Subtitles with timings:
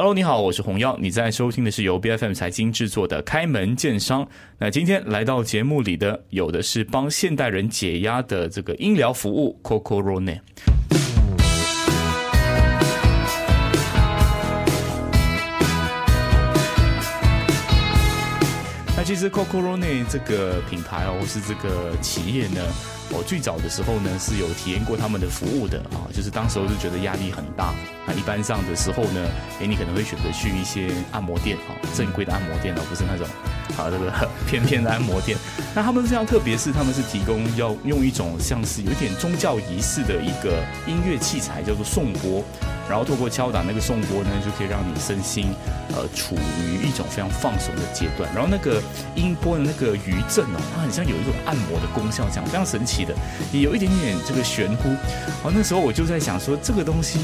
[0.00, 4.24] Hello，你好，我是洪耀，你在收听的是由 B F M 财经制作的《开门见商》。
[4.56, 10.40] 那今天来到节目里的，有的是帮现代人解压的这个音疗服务 Coco Rone。
[18.96, 22.62] 那其实 Coco Rone 这个品牌哦，或是这个企业呢？
[23.12, 27.74] 我最早的时候呢是有体验过他们的服务的啊，就是当时候就觉得压力很大。
[28.06, 29.28] 那一般上的时候呢，
[29.60, 33.26] 诶，你可能会选择去一些按摩店啊，正规的按摩店而不是那种
[33.76, 35.36] 啊这个 偏偏的按摩店。
[35.74, 42.44] 那他们非常特别，是他们是提供要用一种像是有点宗教仪式的一个音乐器材，叫做颂钵。
[42.88, 45.54] 然后透过敲打那个颂钵呢，就可以让你身心
[45.94, 48.28] 呃处于一种非常放松的阶段。
[48.34, 48.82] 然后那个
[49.14, 53.14] 音波的那个余震哦，它很像有一种按摩的功效，这样非常神奇的，
[53.52, 54.88] 也有一点点这个玄乎。
[55.42, 57.20] 好，那时候我就在想说，这个东西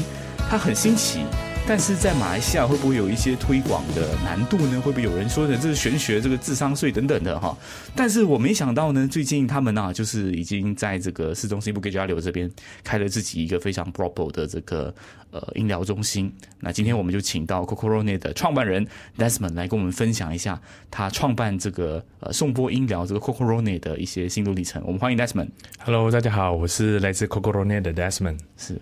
[0.49, 1.21] 它很新奇。
[1.69, 4.79] 但是在马来西亚会不会有一些推广的难度呢？
[4.79, 7.55] 会不会有人说的这是玄学、这个智商税等等的哈？
[7.93, 12.49] 但是我没想到呢，最近他们呢就是已经在这个市中心布吉交流这边
[12.85, 14.95] 开了自己一个非常 proper 的这个
[15.31, 16.31] 呃音疗中心。
[16.61, 18.87] 那今天我们就请到 Coco Rone 的创办人
[19.17, 24.81] Desmond 来跟我们分享一下他创办这个呃颂钵音疗这个 Coco Rone 的一些心路历程。
[24.85, 25.49] 我们欢迎 Desmond。
[25.79, 28.39] Hello，大家好，我是来自 Coco Rone 的 Desmond。
[28.55, 28.79] 是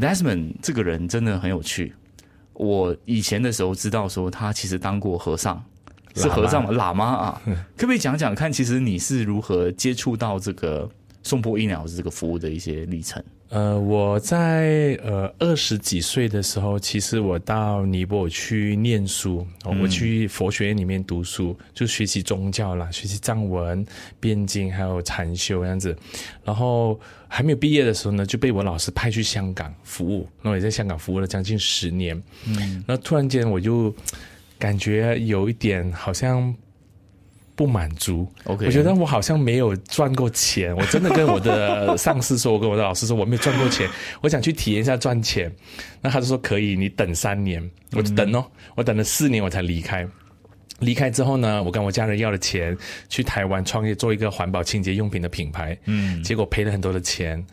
[0.00, 1.94] Desmond 这个人真的很有趣。
[2.58, 5.62] 我以前的时候知道说他其实当过和尚，
[6.16, 7.42] 是和尚嘛，喇嘛啊，
[7.78, 10.90] 可不可以讲讲看，其实你是如何接触到这个
[11.22, 13.22] 颂钵医疗这个服务的一些历程？
[13.50, 19.46] 呃，我在呃二十几岁的时候，其实我到尼泊尔去念书，
[19.80, 23.86] 我去佛学院里面读书，就学习宗教啦，学习藏文、
[24.20, 25.96] 辩经，还有禅修这样子。
[26.44, 32.22] 然后还没有毕业的时候呢，就被我老师派去香港服务，那我也在香港服务了将近十年。
[32.46, 33.94] 嗯，那突然间我就
[34.58, 36.54] 感觉有一点好像。
[37.58, 40.72] 不满足，OK，我觉得我好像没有赚过钱。
[40.76, 45.52] 我真的跟我的上司说，我跟我的老师说，我没有赚过钱，我想去体验一下赚钱。
[46.00, 48.46] 那他就说可以，你等三年，我就等哦，
[48.76, 50.06] 我等了四年我才离开。
[50.78, 55.76] 离开之后呢，我跟我家人要了钱，去台湾创业，做一个环保清洁用品的品牌。
[55.86, 57.44] 嗯，结果赔了很多的钱。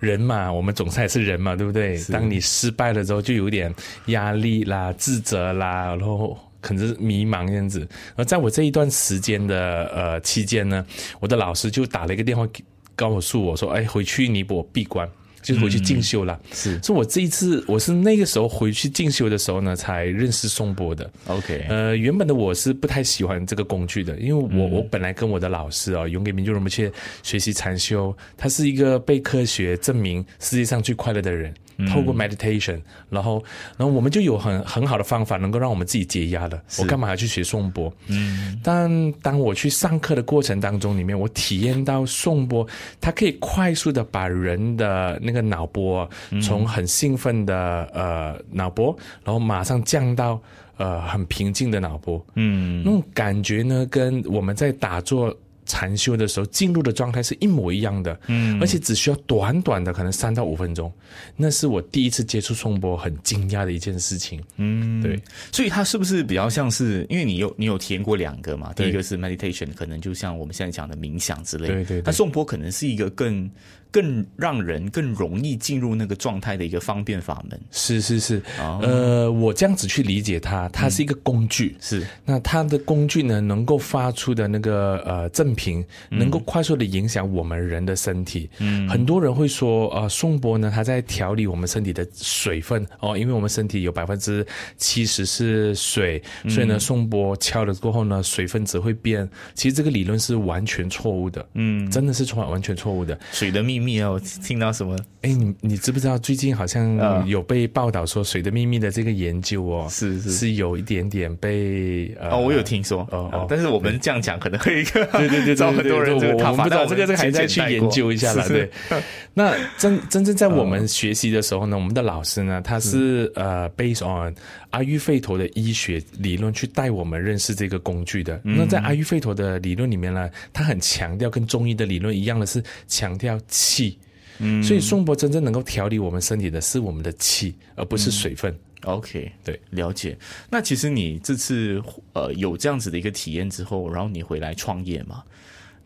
[0.00, 2.02] 人嘛，我们总算是人嘛，对不对？
[2.10, 3.72] 当你失败了之后，就有点
[4.06, 6.36] 压力啦、自责啦，然后。
[6.62, 7.86] 可能是迷茫这样子，
[8.16, 10.86] 而在我这一段时间的呃期间呢，
[11.20, 12.48] 我的老师就打了一个电话
[12.96, 15.06] 告诉我说：“哎，回去尼泊尔闭关，
[15.42, 21.10] 就是回去进修了。”是，所以我这一次我是那个时候回去进修的时候呢，才认识宋波的。
[21.26, 26.90] OK，呃，原本的我是不太喜欢这个工具的，因为我我本来跟我的老师哦，永给民就人们去
[27.22, 31.52] 学习禅修，他是一个被科学证明世界上最快乐的人。
[31.90, 32.78] 透过 meditation，
[33.08, 33.42] 然后，
[33.78, 36.62] 然后我们就有很很好的方法，能够让我们自己解压的。
[36.78, 37.92] 我干嘛要去学颂钵？
[38.06, 42.64] 嗯，但当我去上课的过程当中，里面我体验到颂钵，
[43.00, 46.08] 它可以快速的把人的那个脑波
[46.42, 50.40] 从很兴奋的呃脑波，然后马上降到
[50.76, 52.24] 呃很平静的脑波。
[52.34, 55.34] 嗯，那种感觉呢，跟我们在打坐。
[55.72, 60.92] 禅修的时候进入的状态是一模一样的，嗯，而且只需要短短的可能三到五分钟，
[61.34, 65.18] 那是我第一次接触颂钵很惊讶的一件事情，嗯，对，
[65.50, 73.50] 所以它是不是比较像是，因为你有你有体验过两个嘛，第一个是 meditation，可能就像我们现在讲的冥想之类，对对，那颂钵可能是一个更。
[73.92, 82.02] 更让人更容易进入那个状态的一个方便法门，是是是，呃，我这样子去理解它，它是一个工具，是。
[82.24, 88.48] 那它的工具呢，能够发出的那个呃正频，能够快速的影响我们人的身体。
[88.58, 94.44] 嗯，很多人会说，呃，颂钵呢，它在调理我们身体的水分哦，因为我们身体有百分之
[94.78, 99.28] 七十是水，所以呢，颂钵敲了过后呢，水分子会变。
[99.54, 103.82] 其实这个理论是完全错误的，嗯，真的是错完全错误的，水的秘。
[103.82, 104.12] 密啊！
[104.12, 104.96] 我听到什么？
[105.22, 118.48] 哎，你你知不知道最近好像有被报道说《水的秘密》的这个研究哦，是是是有一点点被哦，我有听说哦，但是我们这样讲可能会对对对，招很多人这个我不知道这个这个还在去研究一下了。
[118.48, 118.70] 对，
[119.34, 124.34] 那真真正在我们学习的时候呢，我们的老师呢，他是呃，based on
[124.70, 128.40] 阿育吠陀的医学理论去带我们认识这个工具的。
[128.44, 133.38] 那在阿育吠陀的理论里面呢，他很强调跟中医的理论一样的是强调。
[133.48, 133.98] 气，
[134.38, 138.54] 嗯，所以颂钵真正能够调理我们身体的是我们的气，而不是水分。
[138.82, 140.16] OK，对，了解。
[140.50, 141.82] 那其实你这次
[142.12, 145.22] 呃有这样子的一个体验之后，然后你回来创业嘛？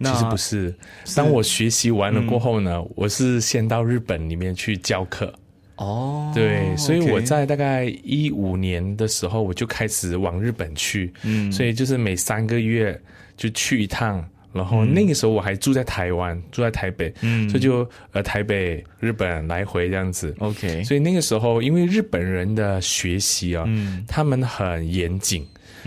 [0.00, 0.75] 其实不是，
[1.14, 5.32] 当我学习完了过后呢，我是先到日本里面去教课。
[5.76, 11.52] 哦，对，所以我在大概一五年的时候，我就开始往日本去，嗯。
[11.52, 12.98] 所以就是每三个月
[13.37, 14.25] 就去一趟。
[14.52, 17.46] 然后那个时候我还住在台湾，住在台北，嗯。
[17.50, 20.34] 所以就呃台北、日本来回这样子。
[20.38, 24.02] OK，所以那个时候，因为日本人的学习啊，嗯。
[24.08, 25.46] 他们很严谨，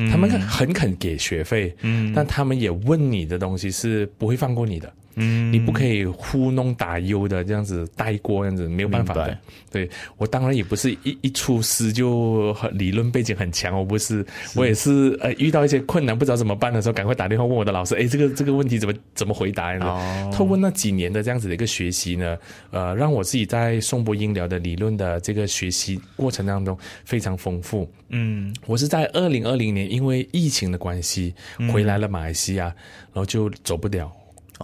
[0.09, 2.13] 他们很肯给学费，嗯。
[2.15, 5.53] 但他们也问你的东西是不会放过你的，嗯。
[5.53, 9.37] 你不可以糊弄打优的这样子带过，这样子没有办法的。
[9.71, 9.87] 对
[10.17, 14.25] 我当然也不是一一出师就很理论背景很强，我不是，
[14.55, 19.73] 我也是呃遇到一些困难不知道怎么办的时候，赶快打电话问我的老师，哎，这个这个问题怎么怎么回答？
[19.73, 20.31] 这样子哦。
[20.33, 22.37] 透过那几年的这样子的一个学习呢，
[22.71, 27.89] 呃，让我自己在颂钵音疗的理论的这个学习过程当中非常丰富。
[28.09, 28.53] 嗯。
[28.65, 31.33] 我是在二零二零年因为疫情的关系
[31.71, 34.11] 回来了马来西亚，然后就走不了，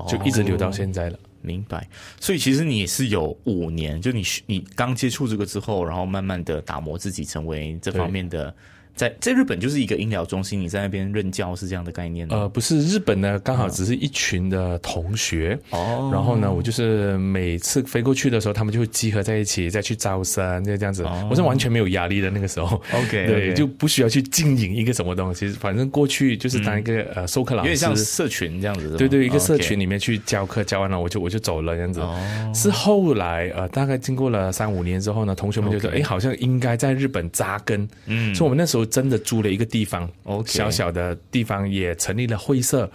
[0.07, 1.19] 就一直留到现在了。
[1.41, 1.87] 明白，
[2.19, 8.51] 所以其实你也是有五年，就你你刚接触这个之后，然后慢慢的打磨自己，成为这方面的，
[8.95, 12.37] 在在日本就是一个医疗中心，你在那边任教是这样的概念吗？
[12.37, 16.09] 呃，不是日本呢，刚好只是一群的同学，哦。
[16.13, 21.03] 然后呢，我就是每次飞过去的时候，他们就会集合在一起，再去招生，就这样子。
[21.03, 21.27] 哦。
[21.29, 22.81] 我是完全没有压力的那个时候。
[22.93, 28.03] OK， 对就不需要去经营一个什么东西，反正过去就是当一个、呃授课老师有点像师。
[28.05, 31.99] 社群这样子，对对，一个社群里面去教课，教完了我就我就走了这样子。
[31.99, 32.17] 哦。
[32.53, 35.99] 是后来呃，大概经过了三五年之后呢，同学们就说，OK。
[35.99, 37.87] 哎，好像应该在日本扎根。
[38.05, 38.33] 嗯。
[38.33, 42.89] 所以我们那时候真的租了一个地方 OK 小小的地方，也成立了会社。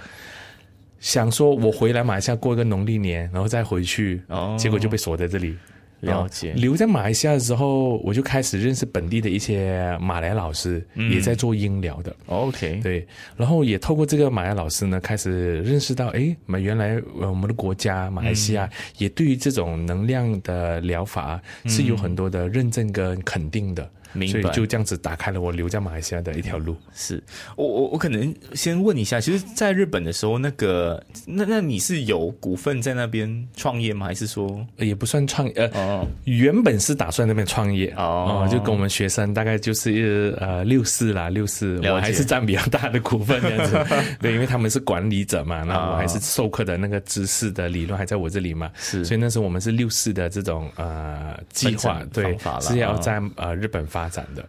[1.00, 4.54] 想说我回来马来西亚过一个农历年，然后再回去，哦。
[4.58, 5.56] 结果就被锁在这里。
[6.00, 6.52] 了解。
[6.54, 11.12] 留在马来西亚的时候，我就开始认识本地的一些马来老师，嗯。
[11.12, 12.14] 也在做音疗的。
[12.24, 13.06] OK 对，
[13.36, 18.66] 然后也透过这个马来老师呢，开始认识到，哎，原来呃我们的国家马来西亚、
[18.96, 24.50] 也对于这种能量的疗法是有很多的认证跟肯定的，所明白。
[24.50, 26.76] 以就这样子打开了我留在马来西亚的一条路。
[26.94, 27.22] 是。
[27.56, 34.06] 我我我可能先问一下，其实，在日本的时候，那个那那你是有股份在那边创业吗？
[34.06, 34.66] 还是说？
[34.76, 35.66] 呃也不算创呃。
[35.74, 36.06] 哦。
[36.24, 38.48] 原本是打算那边创业哦。
[38.50, 43.78] 就跟我们学生大概就是呃六四啦，六四，我还是占比较大的股份这样子。
[44.20, 49.04] 对，因为他们是管理者嘛，那我还是授课的那个知识的理论还在我这里嘛，是。
[49.04, 54.48] 所以那时候我们是六四的这种呃计划对是要啊在呃日本发展的。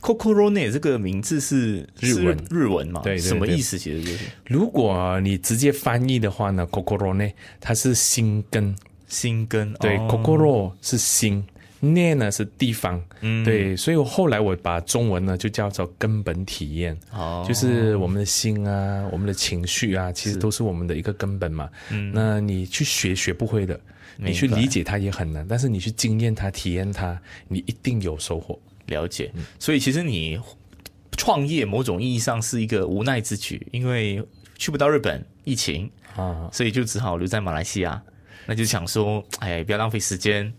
[0.00, 3.00] Cocorone 这个名字是日文日文嘛？
[3.02, 3.78] 对对对什么意思？
[3.78, 8.74] 其实就是如果你直接翻译的话呢 c o c o r o n e 它是心根，
[9.08, 9.72] 心根。
[9.74, 11.42] 对、哦 c o c o r o 是心。
[11.80, 21.68] 念呢是地方，嗯对，所以我后来我把中文呢就叫做根本体验，哦就是我们的心啊，我们的情绪啊，其实都是我们的一个根本嘛。
[21.90, 23.78] 嗯，那你去学学不会的，
[24.16, 28.58] 你去理解它也很难，但是你去经验它、体验它，你一定有收获。
[28.86, 29.30] 了解。
[29.58, 30.38] 所以其实你
[31.16, 34.22] 创业某种意义上是一个无奈之举，因为
[34.56, 38.02] 去不到日本，疫情，啊，所以就只好留在马来西亚。
[38.46, 40.52] 那就想说，哎，不要浪费时间，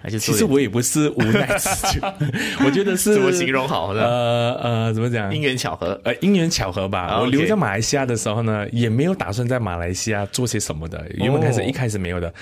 [0.00, 2.00] 还是其实我也不是无奈之举，
[2.64, 4.00] 我觉得是怎么形容好呢？
[4.02, 5.34] 呃呃，怎么讲？
[5.34, 6.00] 因缘巧合。
[6.04, 7.00] 呃，因缘巧合吧。
[7.00, 11.04] 啊我留在马来西亚的时候呢，也没有打算在马来西亚做些什么的。
[11.14, 12.32] 原本开始、哦一开始没有的，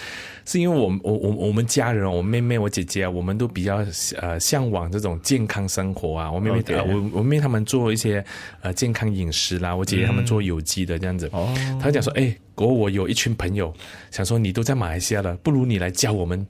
[0.44, 3.84] 是因为我我我我们家人，我妹妹、我姐姐啊，我们都比较
[4.20, 6.30] 呃向往这种健康生活啊。
[6.30, 8.22] 我妹妹我我妹妹他们做一些
[8.60, 11.26] 呃健康饮食啦，我姐姐他们做有机的这样子。
[11.32, 13.72] 哦她讲说，哎，我我有一群朋友，
[14.10, 16.46] 想说你都在马来西亚了，不如你来教我们。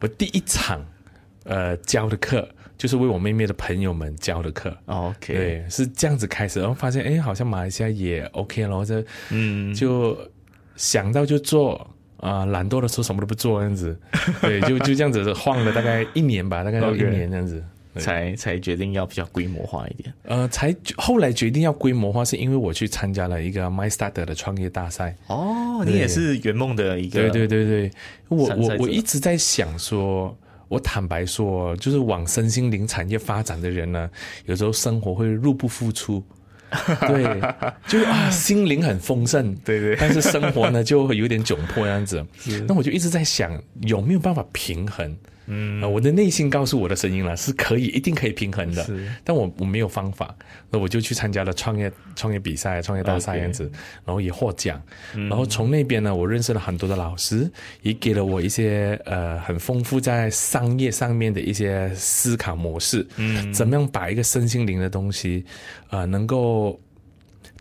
[0.00, 0.84] 我第一场
[1.44, 2.48] 呃教的课。
[2.78, 10.14] 就是为我妹妹的朋友们教的课，OK，，对，是这样子开始，然后发现哎，好像马来西亚也 OK 了，然后这嗯，就
[10.76, 13.98] 想到就做啊、懒惰的时候什么都不做这样子，
[14.42, 17.64] 对，就就这样子晃了大概一年吧，大概要一年这样子。
[17.94, 20.12] 对才才决定要比较规模化一点。
[20.24, 25.16] 呃，才后来决定要规模化，是因为我去参加了一个 MyStarter 的创业大赛。
[25.28, 27.90] 哦，你也是圆梦的一个，对对对对，
[28.28, 30.36] 我我我一直在想说，
[30.68, 34.10] 我坦白说，就是往身心灵产业发展的人呢，
[34.46, 36.22] 有时候生活会入不敷出。
[37.06, 37.40] 对，
[37.86, 42.26] 就是啊，心灵很丰盛，对对但是生活呢就会有点窘迫这样子。
[42.66, 45.16] 那我就一直在想，有没有办法平衡？
[45.46, 48.86] 嗯、我的内心告诉我的声音了，是可以，一定可以平衡的。
[49.24, 50.34] 但我我没有方法，
[50.70, 53.70] 那我就去参加了创业创业比赛、创业大赛这样子
[54.04, 54.80] 然后也获奖。
[55.14, 57.50] 然后从那边呢，我认识了很多的老师，
[57.82, 63.06] 也给了我一些呃很丰富在商业上面的一些思考模式。
[63.16, 65.44] 嗯，怎么样把一个身心灵的东西，
[65.90, 66.78] 呃，能够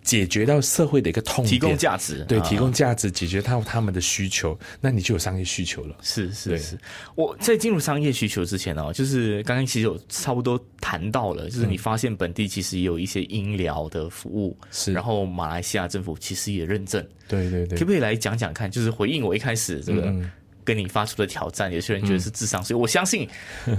[0.06, 2.48] 解决到社会的一个痛点，提供价值，对，啊。
[2.48, 5.98] 提供价值，解决到他们的需求，那你就有商业需求了。
[6.04, 6.78] 是是是，
[7.16, 14.94] 我在进入商业需求之前哦，就是刚刚其实有差不多谈到了，就是你发现本地其实也有一些医疗的服务，是。
[14.94, 17.78] 然后马来西亚政府其实也认证，对对对。
[17.78, 18.70] 可不可以来讲讲看？
[18.70, 20.32] 就是回应我一开始这个嗯
[20.66, 23.30] 跟你发出的挑战，有些人觉得是智商所以，我相信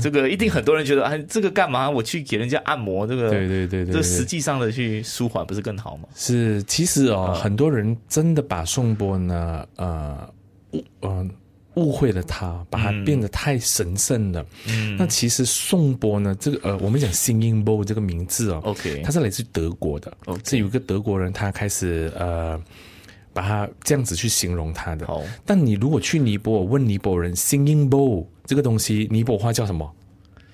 [0.00, 1.90] 这个一定很多人觉得，哎，这个干嘛？
[1.90, 6.09] 我去给人家按摩，这个对对对这实际上的去舒缓不是更好吗？
[6.14, 10.33] 是，其实哦，很多人真的把宋波呢，呃，
[10.71, 11.28] 误呃
[11.75, 14.47] 误会了他，把他变得太神圣了。
[14.69, 20.16] 嗯，那其实宋波呢，这个呃，我们讲 singing bowl 这个名字哦 OK 它是来自德国的。
[20.26, 22.62] OK 是有一个德国人，他开始呃。
[23.37, 25.23] 把它这样子去形容它的，好。
[25.45, 29.93] 但你如果去尼泊尔问尼泊尔人 singing bowl 这个东西，尼泊尔话叫什么？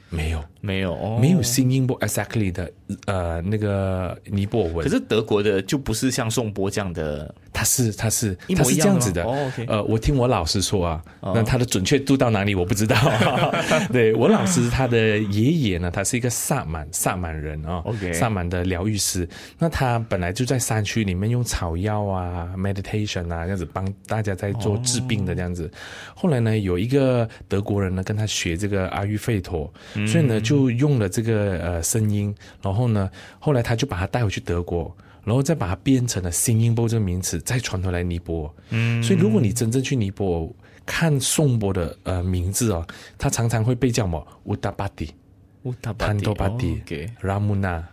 [0.08, 2.71] 没有，没有，哦没有 singing bowl exactly 的
[3.07, 4.87] 呃那个尼泊尔文。
[4.87, 9.25] 可是德国的就不是像宋波这样的，他是他是他是这样子的。
[9.66, 12.97] 呃，我听我老师说啊，那他的准确度到哪里我不知道。
[13.92, 19.28] 对我老师他的爷爷呢，他是一个萨满萨满人啊、OK 萨满的疗愈师。
[19.59, 25.69] 那他本来就在山区里面用草药啊、meditation 啊这样子帮大家在做治病的这样子。
[26.14, 29.73] 后来呢，有一个德国人呢跟他学这个阿育吠陀，
[30.07, 34.94] 所以呢就用了这个呃声音，然后呢，后来他就把它带回去德国。
[35.25, 38.50] 然后再把它变成了 singing bowl 这个名词，再传回来尼泊尔。
[38.71, 40.49] 嗯，所以如果你真正去尼泊尔
[40.85, 42.85] 看颂钵的呃名字哦，
[43.16, 45.14] 它常常会被叫什么乌达巴迪、
[45.62, 46.82] 乌塔潘多巴迪、
[47.21, 47.87] 拉木纳、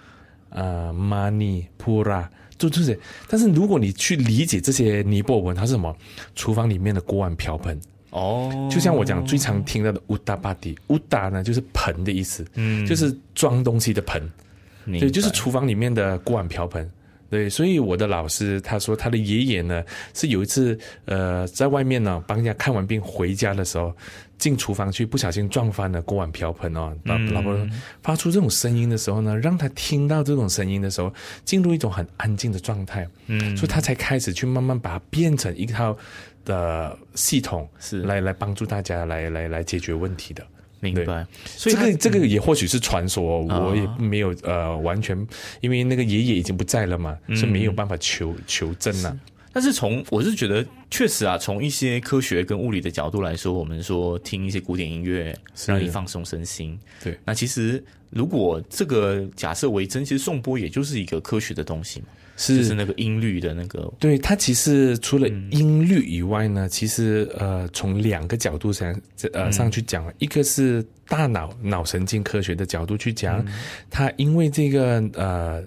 [0.50, 2.98] 呃玛尼、普拉，就这些。
[3.28, 5.96] 但是如果你去理解这些尼泊尔文，它是什么？
[6.34, 7.80] 厨房里面的锅碗瓢盆。
[8.12, 14.22] 哦，就像我讲最常听到的乌达巴迪，乌达呢就是盆的意思，嗯，就是装东西的盆。
[14.86, 16.90] 明对，就是白厨房里面的锅碗瓢盆。
[17.30, 19.84] 对，所以我的老师他说，他的爷爷呢
[20.16, 20.76] 是有一次
[21.06, 23.96] 呃在外面呢帮人家看完病回家的时候，
[24.40, 27.56] 进厨房去不小心撞翻了锅碗瓢盆哦，老老婆
[28.02, 31.14] 发出这种声音的时候呢，让他听到这种声音的时候，
[31.46, 35.96] 进入一种很安静的状态，嗯，所以他才开始去慢慢把它变成一套
[36.50, 38.02] 的系统，是。
[38.02, 40.44] 来来帮助大家来来来解决问题的。
[40.82, 43.60] 明白，所以这个这个也或许是传说，啊。
[43.60, 45.28] 我也没有呃完全，
[45.62, 49.16] 因为那个爷爷已经不在了嘛，是没有办法求求证啊。
[49.60, 55.70] 但是从我是觉得，确实啊，从一些科学跟物理的角度来说，我们说听一些古典音乐，是。
[55.70, 56.80] 让你放松身心。
[57.04, 62.06] 对，那其实如果这个假设为真，其实颂钵也就是一个科学的东西嘛，
[62.38, 65.50] 就是那个音律的那个，对它其实除了嗯。
[65.52, 69.30] 音律以外呢，其实呃从两个角度上嗯。
[69.34, 73.54] 呃上去讲，一个是大脑脑神经科学的角度去讲，嗯。
[73.90, 75.62] 它因为这个呃。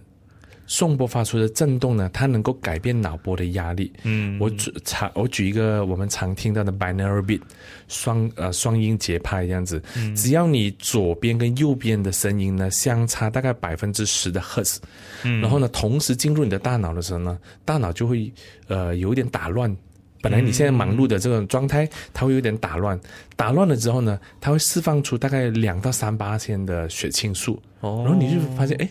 [0.73, 3.93] 颂钵发出的震动呢，它能够改变脑波的压力。
[4.05, 7.43] 嗯，我举常我举一个我们常听到的 binary beat
[7.89, 9.83] 双呃双音节拍这样子，
[10.17, 14.81] 只要你左边跟右边的声音呢相差大概百分之十的赫兹，
[15.25, 15.43] 嗯。
[15.43, 18.33] 然后呢同时进入你的大脑的时候呢，大脑就会
[18.69, 19.77] 呃有点打乱。
[20.23, 22.99] 本来你现在忙碌的这种状态，它会有点打乱，
[23.37, 28.05] 打乱了之后呢，它会释放出大概两到三八千的血清素，哦。
[28.07, 28.89] 然后你就发现哎，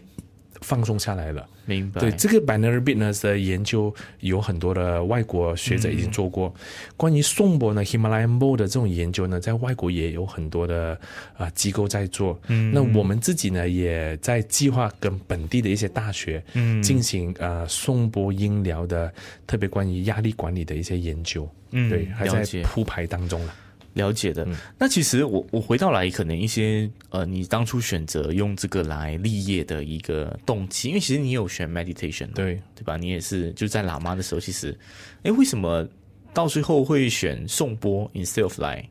[0.61, 1.47] 放松下来了。
[1.65, 2.01] 明白？
[2.01, 6.53] 对这个 binary beat 呢的研究，有很多的外国学者已经做过。
[6.97, 10.93] 关于颂钵呢，Himalayan bowl 的这种研究呢，在外国也有很多的
[11.33, 12.39] 啊、呃机构在做。
[12.47, 19.13] 嗯，那我们自己呢，也在计划跟本地的一些大学，嗯，进行呃颂钵音疗的，
[19.45, 21.47] 特别关于压力管理的一些研究。
[21.71, 23.55] 嗯对，还在铺排当中了。
[23.93, 24.47] 了解的。
[24.77, 32.97] 那其实我我回到来，可能一些呃，你当初选择用这个来立业的一个动机，因为其实你有选 meditation，嘛对，对吧？
[32.97, 34.77] 你也是就在喇嘛的时候，其实，
[35.23, 35.87] 哎，为什么
[36.33, 38.87] 到最后会选颂钵 instead of 来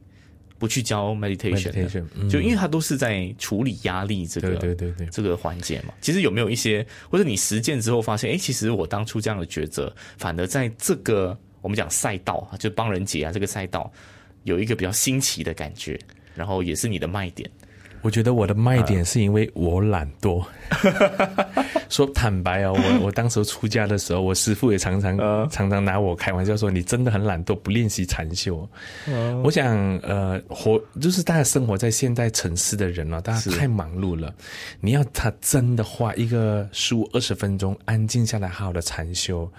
[0.58, 5.94] 不去教 meditation？, meditation 嗯就因为它都是在处理压力这个对对对对这个环节嘛。
[6.02, 13.90] 其实有没有一些，或者你实践之后发现，哎，其实我当初这样的抉择，反而在这个我们讲赛道啊，就帮人解啊这个赛道，
[14.44, 15.98] 有一个比较新奇的感觉，
[16.34, 17.48] 然后也是你的卖点。
[18.02, 20.42] 我觉得我的卖点是因为我懒惰。
[21.90, 25.18] 说坦白哦，我我当时出家的时候，我师傅也常常、
[25.50, 28.66] 常常拿我开玩笑说：“你真的很懒惰，不练习禅修。
[29.44, 34.34] 我想，呃，活就是大家生活在现代城市的人哦，大家太忙碌了。
[34.80, 39.50] 你要他真的花一个十五二十分钟安静下来，好好的禅修，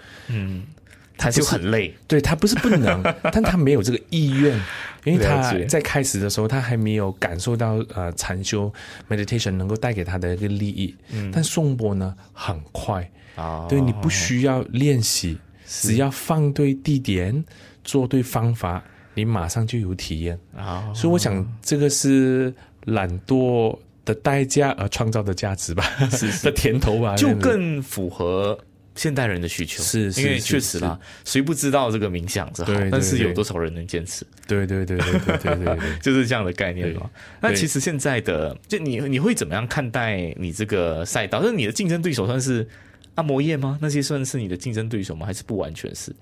[1.16, 3.02] 他就很累，对他不是不能，
[3.32, 4.58] 但他没有这个意愿，
[5.04, 8.72] 因为他在开始的时候他还没有感受到呃禅修
[9.08, 10.94] meditation 能够带给他的一个利益。
[11.10, 17.44] 嗯，但颂钵呢很快啊对你不需要练习，只要放对地点，
[17.84, 18.82] 做对方法，
[19.14, 20.38] 你马上就有体验。
[20.56, 22.52] 啊，所以我想这个是
[22.86, 26.44] 懒惰的代价而创造的价值吧，是是。
[26.50, 28.58] 的甜头吧，就更符合
[28.94, 34.26] 现代人的需求是因为确实啦谁不知道这个冥想是好但是有多少人能坚持。
[34.46, 37.10] 对对对对对对对 就是这样的概念嘛。
[37.40, 41.40] 那其实现在的就你你会怎么样看待你这个赛道？
[41.42, 42.66] 那你的竞争对手算是
[43.14, 43.78] 按摩业吗？
[43.80, 45.24] 那些算是你的竞争对手吗？
[45.24, 46.14] 还是不完全是？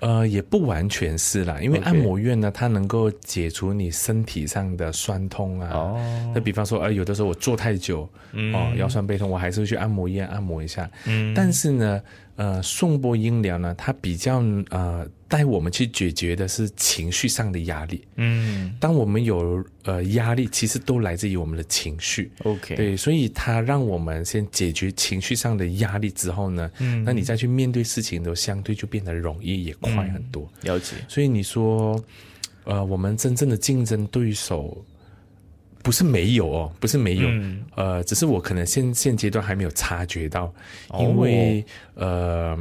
[0.00, 5.70] 呃，也不完全是啦，因为按摩院呢，它能够解除你身体上的酸痛啊。
[5.72, 8.08] 哦，那比方说，呃，有的时候我坐太久，
[8.54, 10.90] 哦，腰酸背痛，我还是会去按摩院按摩一下。
[11.06, 12.02] 嗯但是呢，
[12.36, 18.04] 呃，颂钵音疗呢，它比较呃带我们去解决的是情绪上的压力。
[18.16, 22.32] 嗯当我们有呃压力，其实都来自于我们的情绪。
[22.42, 30.50] ，OK，对，所以它让我们先解决情绪上的压力之后呢，嗯那你再去面对事情都相对就变得容易也快很多。
[30.62, 30.96] 了解。
[31.06, 32.02] 所以你说，
[32.64, 34.84] 呃，我们真正的竞争对手
[35.80, 40.52] 不是没有哦，不是没有，嗯呃，只是我可能现现阶段还没有察觉到，
[40.88, 42.58] 哦因为、呃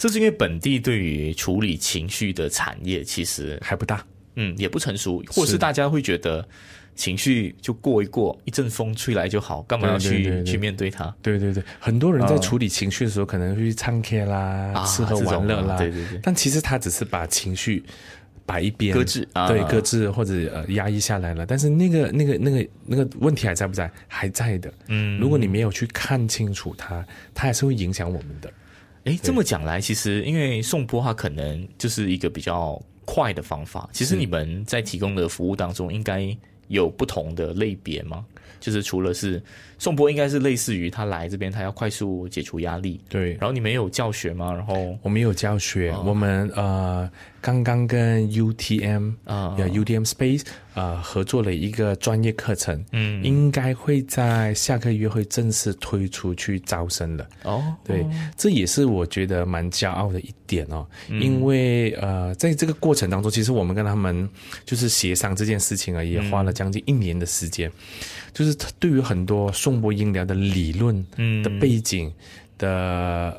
[0.00, 4.02] 这是因为本地对于处理情绪的产业其实还不大。
[4.36, 6.48] 嗯也不成熟，或是大家会觉得
[6.94, 11.14] 情绪就过一过，一阵风吹来就好，干嘛要去去面对它？
[11.20, 17.82] 对对对，很多人在哦处理情绪的时候，可能会去唱 K 啦、啊吃喝玩乐啦，对对对但其实他只是把情绪
[18.46, 21.44] 摆一边，搁置啊对，搁置或者呃压抑下来了。
[21.44, 23.90] 但是那个那个那个那个问题还在不在？
[24.06, 24.72] 还在的。
[24.86, 27.04] 嗯如果你没有去看清楚它，
[27.34, 28.50] 它还是会影响我们的。
[29.04, 33.88] 诶，这么讲来，其实因为送波它可能就是一个比较快的方法。
[33.92, 36.36] 其实你们在提供的服务当中，应该
[36.68, 38.24] 有不同的类别吗？
[38.60, 39.42] 就是除了是
[39.80, 43.00] 颂钵，应该是类似于他来这边，他要快速解除压力。
[43.08, 44.52] 对，然后你们有教学吗？
[44.52, 46.04] 然后我们有教学，哦。
[46.06, 47.10] 我们呃
[47.40, 50.42] 刚刚跟 UTM 啊呃 UTM Space
[50.74, 53.24] 呃合作了一个专业课程，嗯。
[53.24, 57.26] 应该会在下个月会正式推出去招生了。
[57.44, 58.04] 哦，对，
[58.36, 61.22] 这也是我觉得蛮骄傲的一点哦，嗯。
[61.22, 64.28] 因为呃，在这个过程当中，其实我们跟他们
[64.66, 67.72] 就是协商这件事情啊，也花了将近一年的时间，
[68.34, 71.42] 就是对于很多颂播音疗的理论嗯。
[71.42, 72.12] 的背景
[72.58, 72.68] 的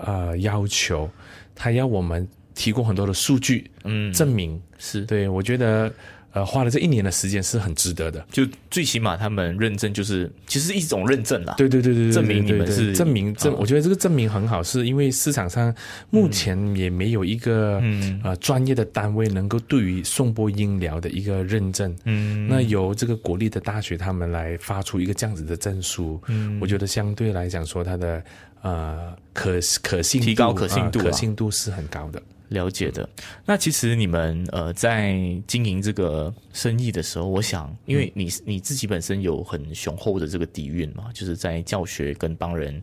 [0.05, 1.09] 呃要求，
[1.53, 4.11] 他要我们提供很多的数据嗯。
[4.13, 4.59] 证明。
[4.77, 5.01] 是。
[5.05, 5.91] 对我觉得
[6.33, 8.25] 呃花了这一年的时间是很值得的。
[8.31, 11.53] 就最起码他们认证就是其实是一种认证啦。
[11.57, 15.73] 对对对对对，证明你们是证明证啊，我觉得这个证明很好，是因为市场上
[16.09, 21.95] 目前也没有一个嗯呃专业的单位能够对于颂钵音疗的一个认证。
[22.05, 28.23] 嗯那由这个国立的大学他们来发出一个这样子的证书，嗯我觉得相对来讲说它的
[28.61, 32.21] 呃可可信度提高可信度啊呃可信度是很高的。
[32.51, 33.07] 了解的。
[33.45, 42.81] 那其实你们呃在经营这个生意的时候，我想，因为你你自己本身有很雄厚的这个底蕴嘛，就是在教学跟帮人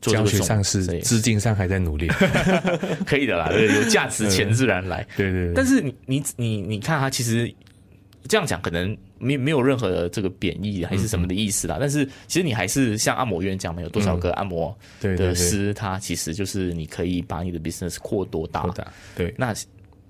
[0.00, 2.06] 做教学上是资金上还在努力，
[3.06, 5.06] 可以的啦，对有价值钱自然来。
[5.16, 5.54] 对对对。
[5.54, 7.52] 但是你你你你看他其实
[8.26, 11.76] 这样讲可能没没有任何的这个贬义还是什么的意思啦。
[11.80, 18.62] 但是其实你还是像按摩院这样嘛，有多少个按摩的师，他其实就是你可以把你的 business 扩多大。
[18.62, 19.54] 扩大对那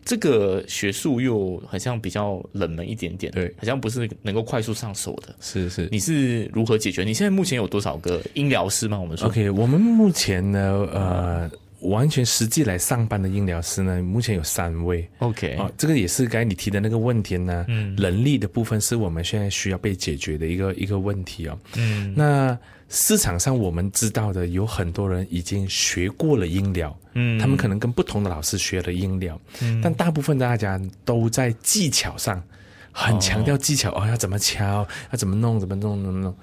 [0.04, 5.34] 这个学术又好像比较冷门一点点，对好像不是能够快速上手的。
[5.40, 7.02] 是是你是如何解决？
[7.02, 9.00] 你现在目前有多少个音疗师吗？
[9.00, 11.50] 我们说 OK，我们目前呢，呃，
[11.88, 15.08] 完全实际来上班的音疗师呢，目前有三位。
[15.18, 21.58] OK，哦，这个也是刚才你提的那个问题呢，嗯，人力的部分是我们现在需要被解决的一个一个问题哦。
[21.76, 22.56] 嗯，那
[22.88, 32.42] 市场上我们知道的有很多人已经学过了音疗，嗯他们可能跟不同的老师学了音疗，嗯，但大部分大家都在技巧上
[32.92, 36.34] 很强调技巧哦要怎么敲，要怎么弄，怎么弄，怎么弄。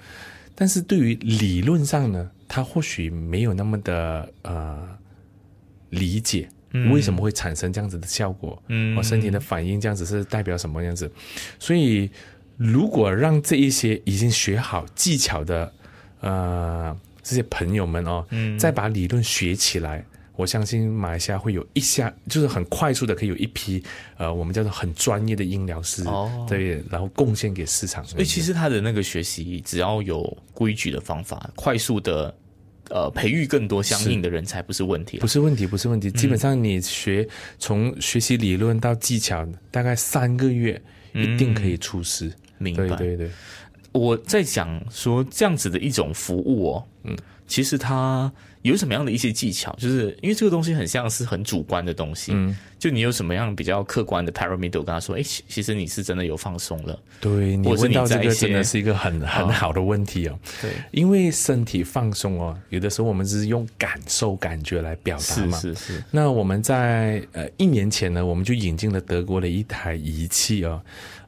[0.54, 4.86] 但是对于理论上呢，他或许没有那么的呃
[5.90, 6.48] 理解。
[6.90, 8.60] 为什么会产生这样子的效果？
[8.66, 11.08] 嗯我身体的反应这样子是代表什么样子？
[11.56, 12.10] 所以，
[12.56, 15.72] 如果让这一些已经学好技巧的
[16.18, 23.80] 呃这些朋友们哦，嗯再把理论学起来，我相信马来西亚会有一下就是很快速的可以有一批
[24.16, 28.04] 呃我们叫做很专业的音疗师，哦对，然后贡献给市场。
[28.04, 32.34] 所以其实他的那个学习只要有规矩的方法，快速的
[32.90, 35.20] 呃培育更多相应的人才不是问题啊。
[35.20, 36.10] 不是问题，不是问题。
[36.10, 37.26] 基本上你学
[37.58, 40.80] 从学习理论到技巧，大概三个月
[41.12, 42.32] 一定可以出师。
[42.58, 43.30] 明白对对对，
[43.92, 48.30] 我在想说这样子的一种服务哦，嗯，其实它
[48.62, 49.74] 有什么样的一些技巧？
[49.78, 60.38] 就是因为这个东西很像是很主观的东西，嗯，就你有什么样比较客观的 parameter 跟他说，哎，其其实你是真的有放松了，对你问到这个真的是一个很很好的问题哦。
[60.62, 65.58] 对，因为身体放松哦，有的时候我们只是用感受、感觉来表达是嘛。
[65.58, 70.80] 是是，那我们在呃一年前呢，我们就引进了德国的一台仪器哦，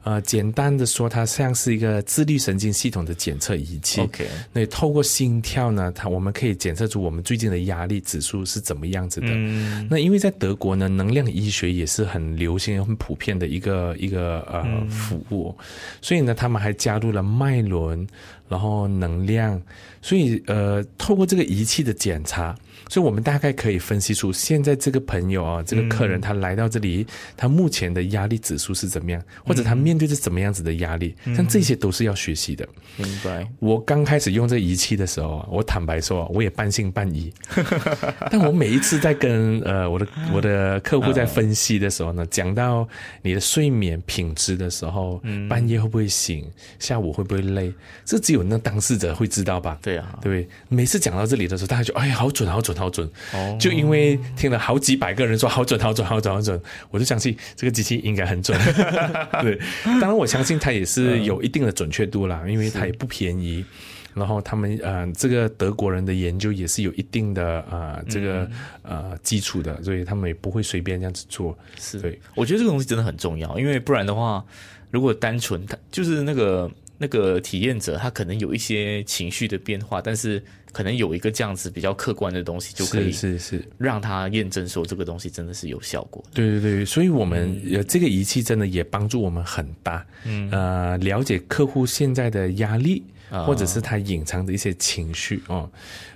[0.03, 4.01] 呃，简单的说，它像是一个自律神经系统的检测仪器。
[4.01, 9.27] OK 那透过心跳呢，它我们可以检测出我们最近的压力指数是怎么样子的。
[9.29, 15.55] 嗯那因为在德国呢，能量医学也是很流行、很普遍的一个一个呃、嗯服务，
[16.01, 18.07] 所以呢，他们还加入了脉轮，
[18.49, 19.61] 然后能量，
[20.01, 22.55] 所以呃，透过这个仪器的检查。
[22.89, 32.67] 所以我们大概可以分析出，现在这个朋友啊，这个客人他来到这里，他目前的压力指数是怎么样，或者他面对着怎么样子的压力，像这些都是要学习的。
[32.95, 37.31] 明白，我刚开始用这仪器的时候啊，我坦白说啊，我也半信半疑。
[38.31, 42.87] 但我每一次在跟呃我的我的客户在分析的时候呢，讲到
[43.21, 47.71] 你的睡眠品质的时候，半夜会不会醒，下午会不会累，
[48.05, 49.77] 这只有那当事者会知道吧？
[49.81, 50.49] 对啊，对不对？
[50.69, 53.09] 每次讲到这里的时候，大家就哎，好准，好准，好准。
[53.33, 56.61] 哦就因为听了好几百个人说好准，好准，好准，好准，
[56.91, 58.57] 我就相信这个机器应该很准。
[59.41, 63.65] 对，当然我相信它也是有一定的准确度啦，因为它也不便宜。
[64.13, 68.49] 然后他们呃，这个德国人的研究也是有一定的呃这个、
[68.81, 71.55] 呃基础的，所以他们也不会随便这样子做。
[71.79, 74.43] 是对，我觉得这个东西真的很重要，因为不然的话，
[74.89, 80.43] 如果单纯他就是那个那个体验者，他可能有一些情绪的变化，但是
[80.77, 86.23] 可能有一个这样子比较客观的东西，就可以是是是，让他验证说这个东西真的是有效果。
[86.35, 90.47] 对对对，所以我们呃这个仪器真的也帮助我们很大，嗯。
[90.51, 93.41] 呃，了解客户现在的压力，啊。
[93.45, 95.67] 或者是他隐藏的一些情绪哦，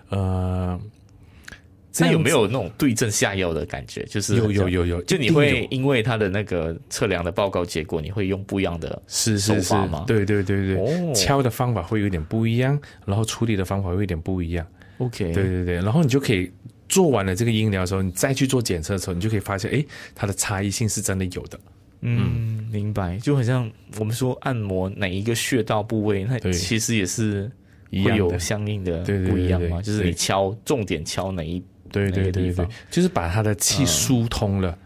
[0.09, 0.79] 呃，
[1.99, 4.03] 那有没有那种对症下药的感觉？
[4.05, 9.61] 就是有有有有就你会因为他的那个测量的报告结果，你会用不一样的是是是。
[9.61, 10.03] 手法吗？
[10.07, 11.13] 对对对对，哦。
[11.13, 14.65] 敲的方法会有点不一样，然后处理的方法会有点不一样
[14.99, 16.51] ，，OK，对对对，然后你就可以
[16.87, 21.59] 做完了这个音疗的时候，你再去做检测的时候，你就可以发现，哎，它的差异性是真的有的。
[22.03, 27.51] 嗯，明白，就很像我们说按摩哪一个穴道部位，那其实也是
[27.91, 28.23] 一样的。
[28.25, 29.83] 会有相应的不一样嘛，对。
[29.83, 34.77] 就是你敲重点敲哪一对对对对，就是把他的气疏通了，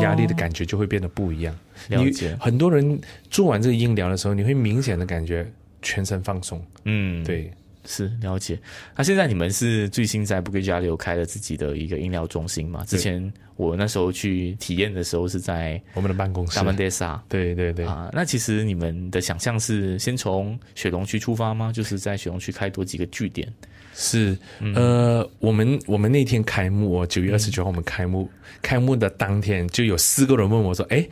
[0.00, 1.54] 压力的感觉就会变得不一样。
[1.88, 5.50] 你了解很多人做完这个音疗的时候，你会明显的感觉
[5.82, 6.64] 全身放松。
[6.84, 7.50] 嗯，，对，
[7.84, 8.58] 是了解。
[8.96, 12.84] 那现在你们是最新在布吉加里有开了自己的一个音疗中心嘛？
[12.84, 17.20] 之前我那时候去体验的时候是在我们的办公室达，曼德萨。
[17.28, 21.72] 对对对，啊，那其实你们的想象是先从雪龙区出发吗？
[21.72, 23.52] 就是在雪龙区开多几个据点。
[23.94, 24.74] 是嗯。
[24.74, 28.28] 呃，我们我们那天开幕哦，九月二十九号我们开幕，
[28.60, 31.06] 开幕的当天就有四个人问我说，哎，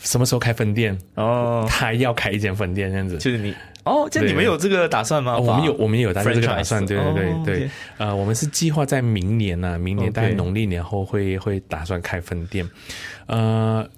[0.00, 0.98] 什么时候开分店？
[1.14, 3.18] 哦，他要开一间分店这样子。
[3.18, 3.54] 就是你。
[3.82, 5.36] 哦，这你们有这个打算吗？
[5.36, 12.68] 哦我们有，我们有这个打算，对对对哦对呃，我们是计划在明年呢、明年大概农历年后会会打算开分店，
[13.24, 13.88] 呃，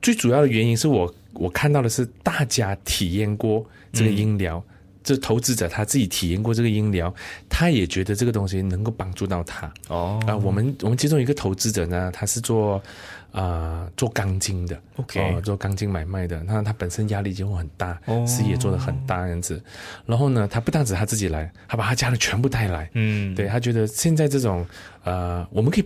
[0.00, 4.62] 最主要的原因是我我看到的是大家体验过这个音疗，
[5.02, 7.12] 这投资者他自己体验过这个音疗，
[7.48, 9.72] 他也觉得这个东西能够帮助到他。
[9.88, 12.82] 哦啊、我们我们其中一个投资者呢，他是做
[13.30, 16.42] 啊、做钢筋的 OK 哦做钢筋买卖的。
[16.44, 19.62] 那他本身压力就会很大，哦事业做得很大这样子。
[20.06, 22.90] 然后呢，他不但止他自己来，他把他家人全部带来。
[22.94, 24.66] 嗯，对他觉得现在这种
[25.04, 25.84] 呃，我们可以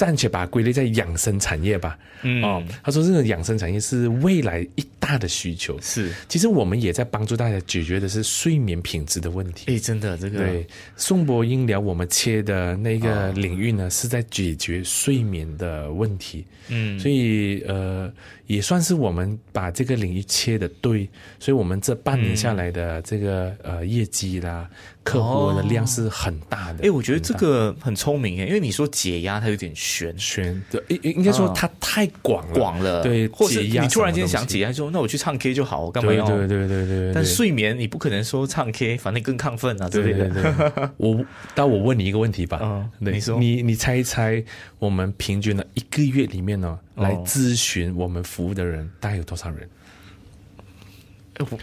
[0.00, 1.98] 暂且把它归类在养生产业吧。
[2.22, 5.78] 嗯哦，他说这个养生产业是未来一大的需求。
[5.82, 9.70] 是，其实我们也在帮助大家解决的是睡眠品质的问题。
[9.70, 18.10] 哎，真的这个对，宋博音疗我们切的那个领域呢，是在解决睡眠的问题，嗯，所以呃，
[18.50, 21.08] 也算是我们把这个领域切的对，
[21.38, 24.68] 所以我们这半年下来的这个、呃业绩啦，
[25.04, 26.80] 客户的量是很大的。
[26.82, 36.26] 哎，我觉得这个很聪明哎，因为你说解压它有点悬悬，对，应应应该说啊它太广了，广了，对，或是解压你突然间想解压，说那我去唱 K 就好，我干嘛要？
[36.26, 40.28] 对对对对对对，但睡眠你不可能说唱 K，反正更亢奋啊对的。
[40.28, 44.42] 对对，我但我问你一个问题吧，嗯你说你你猜一猜，
[44.80, 49.68] 我们平均的一个月里面呢，哦来咨询我们服务的人大概有多少人？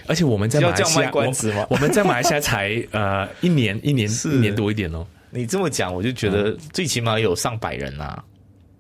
[0.08, 5.06] 而且我们在马来西亚，我我们在马来西亚才 呃一年一年是一年多一点哦。
[5.30, 8.24] 你这么讲，我就觉得最起码有上百人啊，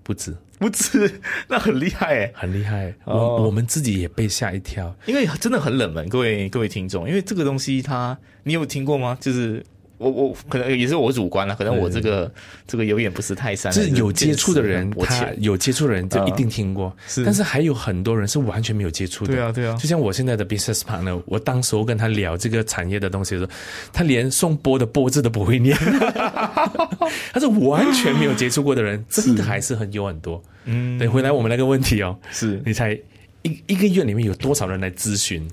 [0.01, 2.91] 不止，不止， 那很厉害哎，很厉害。
[3.03, 4.95] 哦我我们自己也被吓一跳。
[5.05, 9.15] 因为真的很冷门，各位各位听众，因为这个东西它你有听过吗？
[9.21, 9.63] 就是
[9.97, 12.31] 我我可能也是我主观了，可能我这个
[12.67, 17.25] 这个有眼不识泰山，就是有接触的人，他有接触的人就一定听过，是。
[17.25, 19.33] 但是还有很多人是完全没有接触的。
[19.33, 19.75] 对啊对啊。
[19.75, 23.51] 就像我现在的 business partner，我当时候跟他聊这个产业的东西的时候，
[23.91, 25.75] 他连送波的波字都不会念，
[27.33, 30.43] 他是完全没有接触过的人，真的还是很有很多。
[30.65, 32.62] 嗯，对，回来我们那个问题哦，是。
[32.65, 32.93] 你猜
[33.41, 35.49] 一一个月里面有多少人来咨询？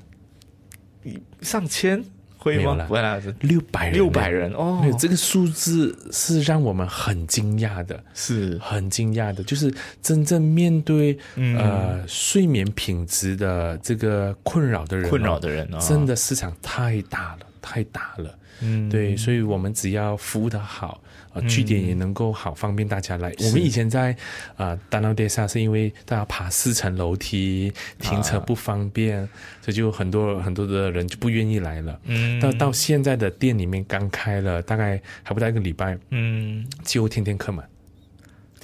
[1.40, 2.02] 上千
[2.44, 2.62] 会吗？
[2.62, 2.84] 没有啦？
[2.86, 4.80] 不会啦，六百人，六百人哦。
[4.82, 7.98] 对，，这个数字是让我们很惊讶的。
[8.12, 8.58] 是。
[8.58, 11.56] 很惊讶的，就是真正面对、嗯。
[11.56, 18.38] 呃睡眠品质的这个困扰的人哦、困扰的人哦，真的市场太大了，太大了。
[18.60, 18.88] 嗯。
[18.90, 21.00] 对，所以我们只要服务的好，
[21.34, 23.34] 呃，据点也能够好，方便大家来。
[23.40, 24.16] 我们以前在
[24.56, 29.28] 啊丹奥跌下是因为大家爬四层楼梯，停车不方便，
[29.60, 32.00] 所以就很多很多的人就不愿意来了。
[32.04, 37.68] 嗯到到现在的店里面刚开了，大概还不到一个礼拜，嗯，几乎天天客满。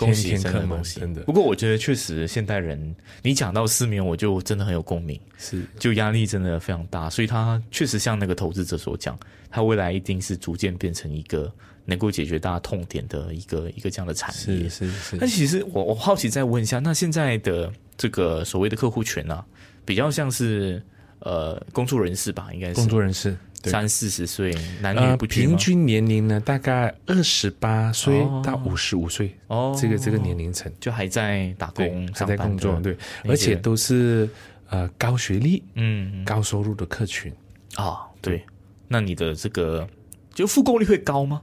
[0.00, 1.20] 恭喜真的恭喜，真的。
[1.22, 5.20] 不过我觉得确实现代人，你讲到失眠，我就真的很有共鸣。
[5.36, 5.62] 是。
[5.78, 9.18] 就压力真的非常大，所以他确实像那个投资者所讲，
[9.50, 11.52] 他未来一定是逐渐变成一个
[11.84, 14.68] 能够解决大家痛点的一个一个这样的产业。
[14.68, 14.70] 是。
[14.70, 15.16] 是是。
[15.20, 19.44] 那其实我我好奇再问一下，那现在的这个所谓的客户群啊，
[19.84, 20.82] 比较像是
[21.18, 22.74] 呃工作人士吧，应该是。
[22.74, 25.48] 工作人士，对三四十岁，男呃女，不拘吗？
[25.48, 34.28] 平均年龄呢大概二十八岁哦到五十五岁，哦，这个这个年龄层，就还在打工，，还在工作对，而且都是
[34.68, 37.32] 呃高学历、嗯高收入的客群，
[37.74, 38.44] 啊，对，
[38.88, 39.86] 那你的这个
[40.32, 41.42] 就复购率会高吗？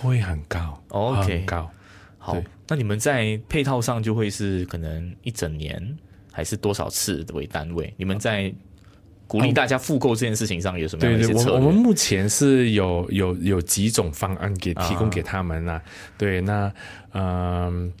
[0.00, 1.70] 会很高 OK 很高。
[2.18, 5.96] 好，那你们在配套上就会是可能一整年
[6.32, 7.92] 还是多少次为单位？
[7.96, 8.52] 你们在
[9.26, 11.80] 鼓励大家复购这件事情上有什么样的一些策我们我们？
[11.80, 15.80] 目前是有有有几种方案给提供给他们啦。
[16.18, 16.72] 对，那
[17.12, 17.92] 嗯、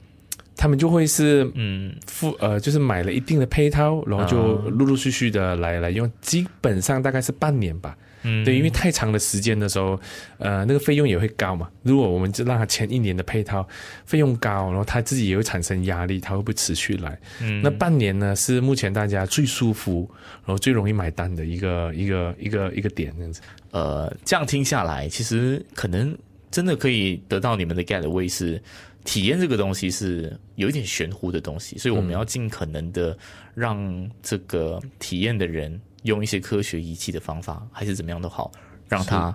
[0.56, 7.96] 他们就会是嗯付呃，就是买了一定的配套，然后就陆陆续续的来来用，基本上大概是半年吧。
[8.26, 10.00] 嗯，对，因为太长的时间的时候，
[10.38, 11.68] 呃，那个费用也会高嘛。
[11.82, 13.68] 如果我们就让他签一年的配套，
[14.06, 17.18] 费用高，然后他自己也会产生压力，他会不会持续来？
[17.42, 20.10] 嗯那半年呢，是目前大家最舒服，
[20.46, 23.42] 然后最容易买单的一个一个一个一个点，这样子。
[23.72, 26.16] 呃，这样听下来，其实可能
[26.50, 28.58] 真的可以得到你们的 get 位是
[29.04, 33.16] 体验这个东西是有一点玄乎的东西，所以我们要尽可能的
[33.54, 38.50] 让这个体验的人用一些科学仪器的方法，还是怎么样都好，
[38.88, 39.34] 让他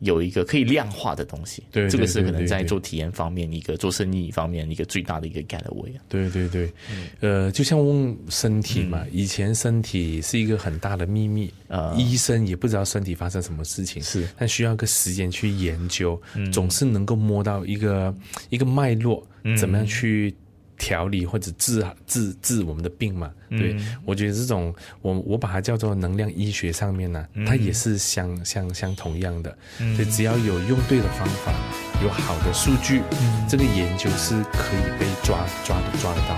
[0.00, 1.62] 有一个可以量化的东西。
[1.70, 5.92] 对对这个是可能在做体验方面一个做生意方面一个最大的一个 getaway。
[6.08, 6.48] 对对。
[6.48, 6.72] 对，
[7.20, 11.94] 呃，就像问身体嘛，以前身体是一个很大的秘密，呃。
[11.98, 14.26] 医生也不知道身体发生什么事情，是。
[14.38, 16.20] 但需要个时间去研究，
[16.52, 18.14] 总是能够摸到一个
[18.48, 19.26] 一个脉络，
[19.58, 20.34] 怎么样去
[20.78, 23.30] 调理或者治治治我们的病嘛？
[23.50, 29.56] 对，我觉得这种我我把它叫做能量医学上面呢、它也是相相相同样的，
[29.96, 31.52] 所以只要有用对的方法，
[32.02, 33.02] 有好的数据，
[33.48, 36.36] 这个研究是可以被抓抓的抓得到。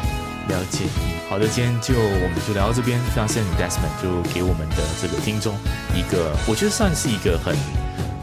[0.48, 0.86] 了解，
[1.28, 5.54] 好的，今天就我们就聊到这边，非常谢谢你 Desmond 就给我们的这个听众
[5.94, 7.54] 一个，我觉得算是一个很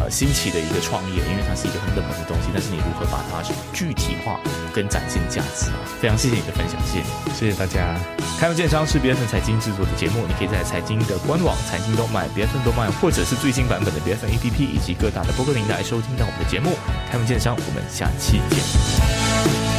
[0.08, 3.44] 呃新奇的一个创业，因为它是一个很冷门的东西，但是你如何把它
[3.74, 4.40] 具体化
[4.74, 5.84] 跟展现价值啊？
[6.00, 7.36] 非常谢谢你的分享，谢谢你。
[7.36, 8.00] 谢谢大家。
[8.40, 16.78] 开门见商是 BFN 财经制作的节目，你可以在财经的官网财经动漫 BFN 动漫，或者是最新版本的 BFN APP 以及各大的播客平台收听到我们的节目。
[17.12, 19.77] 开门见商，我们下期见。